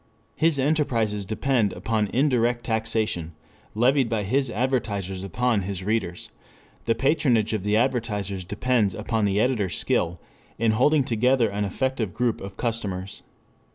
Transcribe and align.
His 0.35 0.57
enterprises 0.57 1.27
depend 1.27 1.73
upon 1.73 2.07
indirect 2.07 2.63
taxation 2.63 3.35
levied 3.75 4.09
by 4.09 4.23
his 4.23 4.49
advertisers 4.49 5.23
upon 5.23 5.61
his 5.61 5.83
readers; 5.83 6.31
the 6.85 6.95
patronage 6.95 7.53
of 7.53 7.61
the 7.61 7.77
advertisers 7.77 8.43
depends 8.43 8.95
upon 8.95 9.25
the 9.25 9.39
editor's 9.39 9.77
skill 9.77 10.19
in 10.57 10.71
holding 10.71 11.03
together 11.03 11.49
an 11.49 11.65
effective 11.65 12.15
group 12.15 12.41
of 12.41 12.57
customers. 12.57 13.21